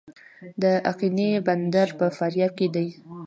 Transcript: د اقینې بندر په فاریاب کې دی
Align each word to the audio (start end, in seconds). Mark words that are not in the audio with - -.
د 0.61 0.63
اقینې 0.91 1.29
بندر 1.47 1.87
په 1.99 2.05
فاریاب 2.17 2.51
کې 2.57 2.67
دی 2.75 2.87